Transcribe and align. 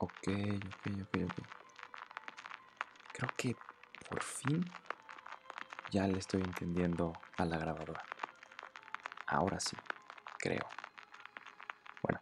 Ok, 0.00 0.28
ok, 0.28 0.92
ok, 1.02 1.22
ok. 1.24 1.38
Creo 3.12 3.30
que 3.36 3.56
por 4.08 4.22
fin 4.22 4.64
ya 5.90 6.06
le 6.06 6.20
estoy 6.20 6.40
entendiendo 6.40 7.20
a 7.36 7.44
la 7.44 7.58
grabadora. 7.58 8.04
Ahora 9.26 9.58
sí, 9.58 9.76
creo. 10.38 10.68
Bueno, 12.00 12.20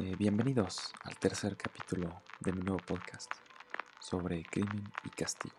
eh, 0.00 0.16
bienvenidos 0.18 0.92
al 1.04 1.16
tercer 1.16 1.56
capítulo 1.56 2.22
de 2.40 2.52
mi 2.52 2.60
nuevo 2.60 2.80
podcast 2.86 3.32
sobre 3.98 4.42
crimen 4.42 4.92
y 5.04 5.10
castigo. 5.10 5.56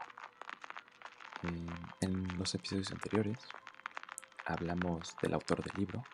Eh, 1.42 1.66
en 2.02 2.38
los 2.38 2.54
episodios 2.54 2.92
anteriores 2.92 3.48
hablamos 4.46 5.16
del 5.20 5.34
autor 5.34 5.64
del 5.64 5.80
libro 5.80 6.06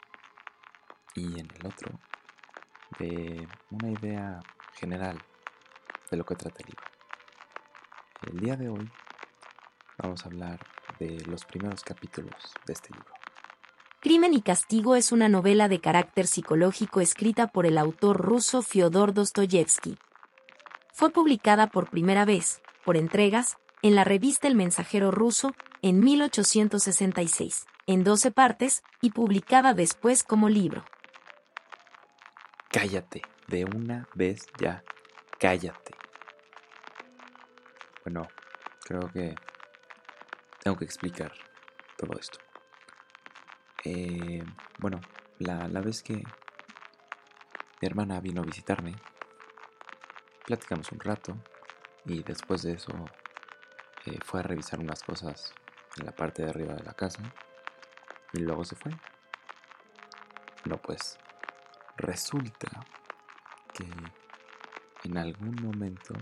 y 1.14 1.42
en 1.42 1.48
el 1.56 1.66
otro 1.66 2.00
de 3.00 3.50
una 3.70 3.90
idea 3.90 4.40
general 4.78 5.22
de 6.10 6.18
lo 6.18 6.26
que 6.26 6.36
trata 6.36 6.60
el 6.60 6.68
libro. 6.68 6.84
El 8.32 8.40
día 8.40 8.56
de 8.56 8.70
hoy 8.70 8.90
vamos 9.98 10.24
a 10.24 10.28
hablar 10.28 10.60
de 11.00 11.24
los 11.26 11.46
primeros 11.46 11.84
capítulos 11.84 12.36
de 12.66 12.74
este 12.74 12.94
libro. 12.94 13.12
Crimen 14.00 14.34
y 14.34 14.42
Castigo 14.42 14.96
es 14.96 15.12
una 15.12 15.28
novela 15.28 15.68
de 15.68 15.82
carácter 15.82 16.28
psicológico 16.28 17.02
escrita 17.02 17.48
por 17.48 17.66
el 17.66 17.78
autor 17.78 18.18
ruso 18.18 18.62
Fyodor 18.62 19.14
Dostoyevsky. 19.14 19.98
Fue 20.94 21.10
publicada 21.10 21.68
por 21.68 21.90
primera 21.90 22.24
vez, 22.24 22.62
por 22.86 22.96
entregas, 22.96 23.58
en 23.82 23.96
la 23.96 24.04
revista 24.04 24.48
El 24.48 24.56
Mensajero 24.56 25.12
Ruso, 25.12 25.54
en 25.82 26.00
1866, 26.00 27.66
en 27.86 28.04
12 28.04 28.32
partes, 28.32 28.84
y 29.02 29.12
publicada 29.12 29.74
después 29.74 30.24
como 30.24 30.50
libro. 30.50 30.84
Cállate, 32.70 33.22
de 33.48 33.64
una 33.64 34.08
vez 34.14 34.46
ya, 34.60 34.84
cállate. 35.40 35.96
Bueno, 38.04 38.28
creo 38.84 39.10
que 39.12 39.36
tengo 40.62 40.78
que 40.78 40.86
explicar 40.86 41.32
todo 41.98 42.18
esto. 42.20 42.40
Eh, 43.86 44.44
bueno, 44.80 45.00
la, 45.40 45.68
vez 45.82 46.04
que 46.04 46.16
mi 46.16 46.24
hermana 47.82 48.20
vino 48.20 48.42
a 48.42 48.46
visitarme, 48.46 48.96
platicamos 50.46 50.92
un 50.92 51.00
rato 51.00 51.38
y 52.06 52.24
después 52.24 52.64
de 52.64 52.74
eso 52.74 52.92
eh, 54.06 54.20
fue 54.26 54.42
a 54.42 54.44
revisar 54.44 54.80
unas 54.80 55.04
cosas 55.04 55.54
en 55.98 56.06
la 56.06 56.12
parte 56.12 56.44
de 56.44 56.50
arriba 56.50 56.74
de 56.74 56.84
la 56.84 56.94
casa 56.94 57.22
y 58.34 58.40
luego 58.40 58.66
se 58.66 58.76
fue. 58.76 58.92
Bueno, 60.66 60.82
pues 60.82 61.18
resulta 61.96 62.86
que 63.78 65.08
en 65.08 65.18
algún 65.18 65.56
momento 65.62 66.16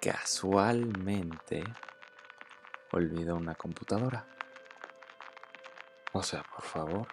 casualmente 0.00 1.64
olvidó 2.92 3.36
una 3.36 3.54
computadora. 3.54 4.26
O 6.12 6.22
sea, 6.22 6.42
por 6.42 6.64
favor, 6.64 7.08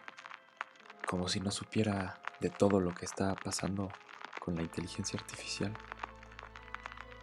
como 1.08 1.28
si 1.28 1.40
no 1.40 1.52
supiera 1.52 2.22
de 2.40 2.50
todo 2.50 2.80
lo 2.80 2.94
que 2.94 3.06
está 3.06 3.36
pasando 3.36 3.92
con 4.40 4.56
la 4.56 4.62
inteligencia 4.62 5.20
artificial. 5.20 5.74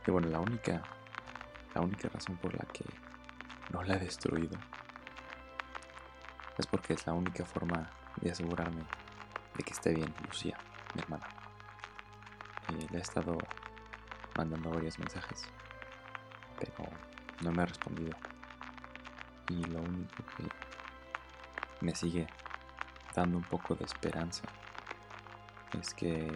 Y 0.07 0.11
bueno, 0.11 0.29
la 0.29 0.41
única, 0.41 0.83
la 1.75 1.81
única 1.81 2.09
razón 2.09 2.37
por 2.37 2.55
la 2.55 2.65
que 2.73 2.85
no 3.71 3.83
la 3.83 3.97
he 3.97 3.99
destruido 3.99 4.59
es 6.59 6.67
porque 6.67 6.95
es 6.95 7.07
la 7.07 7.13
única 7.13 7.45
forma 7.45 7.91
de 8.21 8.31
asegurarme 8.31 8.85
de 9.57 9.65
que 9.65 9.73
esté 9.73 9.93
bien 9.95 10.15
Lucía, 10.27 10.57
mi 10.95 11.03
hermana. 11.03 11.46
Le 12.69 12.99
he 12.99 13.01
estado 13.01 13.39
mandando 14.37 14.71
varios 14.71 14.99
mensajes, 14.99 15.45
pero 16.59 16.91
no 17.43 17.53
me 17.53 17.63
ha 17.63 17.67
respondido. 17.67 18.17
Y 19.49 19.65
lo 19.65 19.81
único 19.81 20.25
que 20.37 20.49
me 21.81 21.95
sigue 21.95 22.27
dando 23.15 23.39
un 23.39 23.45
poco 23.45 23.75
de 23.75 23.85
esperanza 23.85 24.43
es 25.79 25.95
que 25.95 26.33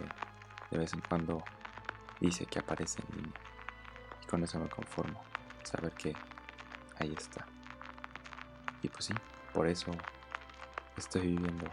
de 0.71 0.77
vez 0.77 0.93
en 0.93 1.01
cuando 1.01 1.43
dice 2.19 2.45
que 2.45 2.59
aparece 2.59 3.01
en 3.01 3.17
línea. 3.17 3.41
Y 4.23 4.27
con 4.27 4.43
eso 4.43 4.59
me 4.59 4.69
conformo, 4.69 5.21
saber 5.63 5.91
que 5.93 6.15
ahí 6.99 7.13
está. 7.17 7.45
Y 8.81 8.87
pues 8.87 9.05
sí, 9.05 9.13
por 9.53 9.67
eso 9.67 9.91
estoy 10.97 11.21
viviendo 11.21 11.69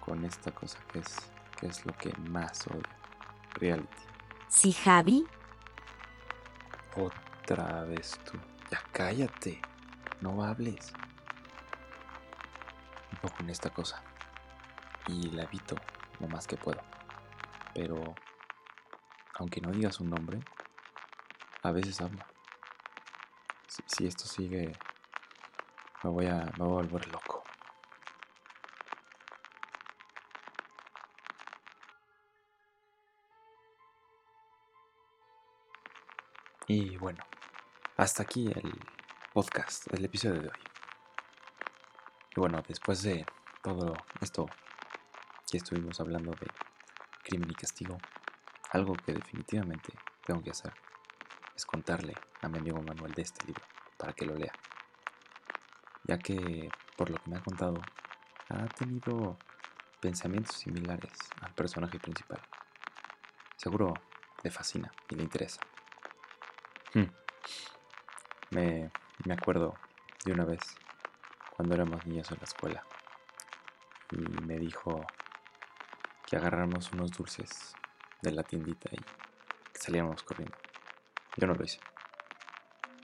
con 0.00 0.24
esta 0.24 0.50
cosa 0.50 0.78
que 0.92 0.98
es, 0.98 1.30
que 1.58 1.66
es 1.66 1.86
lo 1.86 1.92
que 1.96 2.12
más 2.30 2.66
odio. 2.66 2.97
Reality. 3.58 3.88
Sí, 4.48 4.72
Javi. 4.72 5.26
Otra 6.96 7.84
vez 7.84 8.18
tú. 8.24 8.38
Ya 8.70 8.82
cállate. 8.92 9.60
No 10.20 10.42
hables. 10.42 10.92
Un 13.12 13.18
poco 13.18 13.36
en 13.40 13.50
esta 13.50 13.70
cosa. 13.70 14.02
Y 15.06 15.30
la 15.30 15.44
evito 15.44 15.76
lo 16.20 16.28
más 16.28 16.46
que 16.46 16.56
puedo. 16.56 16.80
Pero, 17.74 18.14
aunque 19.34 19.60
no 19.60 19.70
digas 19.70 20.00
un 20.00 20.10
nombre, 20.10 20.40
a 21.62 21.70
veces 21.70 22.00
habla. 22.00 22.26
Si, 23.66 23.82
si 23.86 24.06
esto 24.06 24.24
sigue, 24.24 24.72
me 26.02 26.10
voy, 26.10 26.26
a, 26.26 26.50
me 26.58 26.64
voy 26.64 26.84
a 26.84 26.86
volver 26.86 27.08
loco. 27.08 27.27
Y 36.70 36.98
bueno, 36.98 37.24
hasta 37.96 38.24
aquí 38.24 38.46
el 38.46 38.78
podcast, 39.32 39.90
el 39.90 40.04
episodio 40.04 40.42
de 40.42 40.48
hoy. 40.48 40.60
Y 42.36 42.40
bueno, 42.40 42.62
después 42.68 43.02
de 43.04 43.24
todo 43.62 43.96
esto 44.20 44.44
que 45.50 45.56
estuvimos 45.56 45.98
hablando 45.98 46.32
de 46.32 46.46
crimen 47.24 47.50
y 47.50 47.54
castigo, 47.54 47.96
algo 48.70 48.92
que 48.92 49.14
definitivamente 49.14 49.94
tengo 50.26 50.42
que 50.42 50.50
hacer 50.50 50.74
es 51.56 51.64
contarle 51.64 52.12
a 52.42 52.48
mi 52.50 52.58
amigo 52.58 52.82
Manuel 52.82 53.14
de 53.14 53.22
este 53.22 53.46
libro 53.46 53.64
para 53.96 54.12
que 54.12 54.26
lo 54.26 54.34
lea. 54.34 54.52
Ya 56.04 56.18
que, 56.18 56.68
por 56.98 57.08
lo 57.08 57.16
que 57.16 57.30
me 57.30 57.38
ha 57.38 57.42
contado, 57.42 57.80
ha 58.50 58.66
tenido 58.66 59.38
pensamientos 60.02 60.56
similares 60.56 61.16
al 61.40 61.54
personaje 61.54 61.98
principal. 61.98 62.42
Seguro 63.56 63.94
le 64.42 64.50
fascina 64.50 64.92
y 65.08 65.14
le 65.14 65.22
interesa. 65.22 65.62
Hmm. 66.98 67.12
Me, 68.50 68.90
me 69.24 69.34
acuerdo 69.34 69.76
de 70.24 70.32
una 70.32 70.44
vez 70.44 70.58
cuando 71.54 71.76
éramos 71.76 72.04
niños 72.06 72.28
en 72.32 72.38
la 72.38 72.44
escuela 72.44 72.84
y 74.10 74.16
me 74.16 74.58
dijo 74.58 75.06
que 76.26 76.36
agarráramos 76.36 76.90
unos 76.92 77.12
dulces 77.12 77.72
de 78.20 78.32
la 78.32 78.42
tiendita 78.42 78.90
y 78.90 78.96
que 78.96 79.80
saliéramos 79.80 80.24
corriendo. 80.24 80.56
Yo 81.36 81.46
no 81.46 81.54
lo 81.54 81.64
hice, 81.64 81.78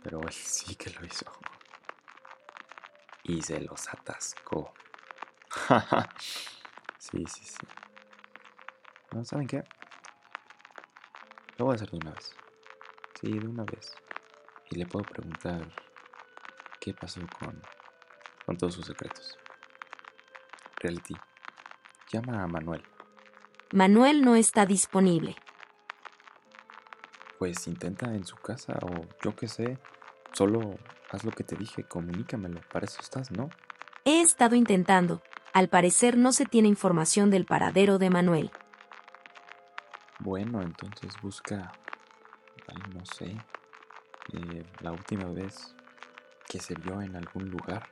pero 0.02 0.20
él 0.22 0.32
sí 0.32 0.74
que 0.74 0.90
lo 0.90 1.06
hizo. 1.06 1.26
Y 3.22 3.42
se 3.42 3.60
los 3.60 3.88
atascó. 3.88 4.74
sí, 6.98 7.24
sí, 7.26 7.44
sí. 7.44 7.66
¿No 9.12 9.24
saben 9.24 9.46
qué? 9.46 9.62
Lo 11.58 11.66
voy 11.66 11.74
a 11.74 11.76
hacer 11.76 11.90
de 11.92 11.98
una 11.98 12.10
vez. 12.10 12.34
De 13.24 13.48
una 13.48 13.64
vez. 13.64 13.94
Y 14.70 14.76
le 14.76 14.84
puedo 14.84 15.06
preguntar 15.06 15.66
qué 16.78 16.92
pasó 16.92 17.22
con, 17.38 17.58
con 18.44 18.58
todos 18.58 18.74
sus 18.74 18.84
secretos. 18.84 19.38
Reality, 20.76 21.14
llama 22.12 22.42
a 22.42 22.46
Manuel. 22.46 22.82
Manuel 23.72 24.22
no 24.22 24.36
está 24.36 24.66
disponible. 24.66 25.36
Pues 27.38 27.66
intenta 27.66 28.14
en 28.14 28.26
su 28.26 28.36
casa 28.36 28.78
o 28.82 29.06
yo 29.22 29.34
qué 29.34 29.48
sé. 29.48 29.78
Solo 30.32 30.78
haz 31.10 31.24
lo 31.24 31.30
que 31.30 31.44
te 31.44 31.56
dije, 31.56 31.82
comunícamelo. 31.84 32.60
Para 32.70 32.84
eso 32.84 33.00
estás, 33.00 33.30
¿no? 33.30 33.48
He 34.04 34.20
estado 34.20 34.54
intentando. 34.54 35.22
Al 35.54 35.70
parecer 35.70 36.18
no 36.18 36.32
se 36.32 36.44
tiene 36.44 36.68
información 36.68 37.30
del 37.30 37.46
paradero 37.46 37.96
de 37.98 38.10
Manuel. 38.10 38.50
Bueno, 40.18 40.60
entonces 40.60 41.14
busca 41.22 41.72
no 42.94 43.04
sé, 43.06 43.36
eh, 44.32 44.64
la 44.80 44.92
última 44.92 45.26
vez 45.26 45.74
que 46.48 46.60
se 46.60 46.74
vio 46.74 47.00
en 47.02 47.16
algún 47.16 47.50
lugar. 47.50 47.88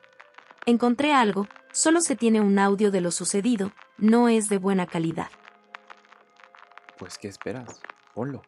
Encontré 0.67 1.13
algo, 1.13 1.49
solo 1.73 2.01
se 2.01 2.17
tiene 2.17 2.41
un 2.41 2.59
audio 2.59 2.91
de 2.91 3.01
lo 3.01 3.11
sucedido, 3.11 3.73
no 3.99 4.29
es 4.29 4.49
de 4.49 4.59
buena 4.59 4.87
calidad. 4.87 5.31
Pues, 6.99 7.19
¿qué 7.19 7.29
esperas? 7.29 7.81
Ponlo. 8.15 8.43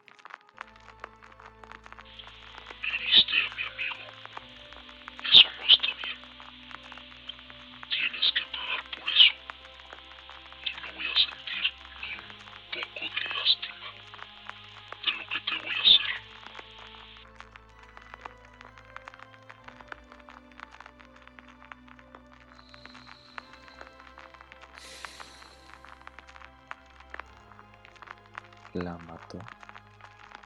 La 28.75 28.97
mató. 28.97 29.39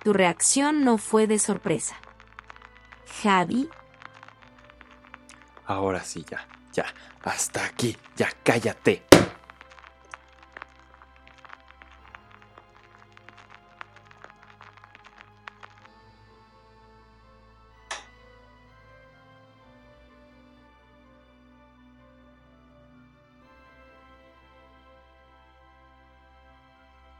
Tu 0.03 0.13
reacción 0.13 0.83
no 0.83 0.97
fue 0.97 1.27
de 1.27 1.39
sorpresa. 1.39 1.95
Javi, 3.21 3.69
Ahora 5.69 6.03
sí, 6.03 6.25
ya, 6.27 6.47
ya, 6.73 6.85
hasta 7.23 7.63
aquí, 7.63 7.95
ya 8.15 8.27
cállate. 8.43 9.08